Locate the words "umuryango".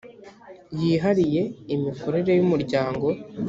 2.45-3.05